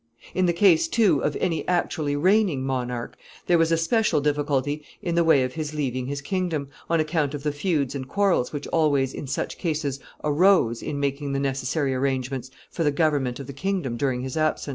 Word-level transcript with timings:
In 0.33 0.47
the 0.47 0.51
case, 0.51 0.87
too, 0.87 1.21
of 1.23 1.35
any 1.39 1.63
actually 1.67 2.15
reigning 2.15 2.63
monarch, 2.63 3.15
there 3.45 3.59
was 3.59 3.71
a 3.71 3.77
special 3.77 4.19
difficulty 4.19 4.81
in 5.03 5.13
the 5.13 5.23
way 5.23 5.43
of 5.43 5.53
his 5.53 5.75
leaving 5.75 6.07
his 6.07 6.21
kingdom, 6.21 6.69
on 6.89 6.99
account 6.99 7.35
of 7.35 7.43
the 7.43 7.51
feuds 7.51 7.93
and 7.93 8.07
quarrels 8.07 8.51
which 8.51 8.65
always 8.69 9.13
in 9.13 9.27
such 9.27 9.59
cases 9.59 9.99
arose 10.23 10.81
in 10.81 10.99
making 10.99 11.33
the 11.33 11.39
necessary 11.39 11.93
arrangements 11.93 12.49
for 12.71 12.83
the 12.83 12.89
government 12.89 13.39
of 13.39 13.45
the 13.45 13.53
kingdom 13.53 13.95
during 13.95 14.21
his 14.21 14.35
absence. 14.35 14.69